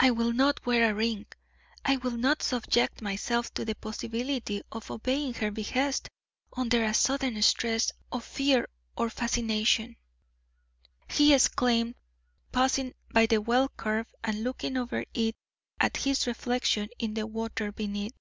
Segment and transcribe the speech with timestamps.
[0.00, 1.26] "I will not wear a ring,
[1.84, 6.08] I will not subject myself to the possibility of obeying her behest
[6.56, 9.94] under a sudden stress of fear or fascination,"
[11.08, 11.94] he exclaimed,
[12.50, 15.36] pausing by the well curb and looking over it
[15.78, 18.16] at his reflection in the water beneath.